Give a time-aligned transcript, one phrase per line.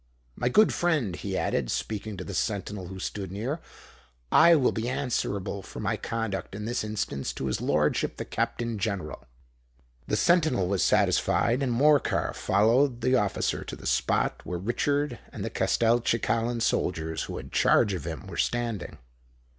[0.35, 3.61] My good friend," he added, speaking to the sentinel who stood near,
[4.31, 8.79] "I will be answerable for my conduct in this instance to his lordship the Captain
[8.79, 9.27] General."
[10.07, 15.45] The sentinel was satisfied; and Morcar followed the officer to the spot where Richard and
[15.45, 18.97] the Castelcicalan soldiers who had charge of him, were standing.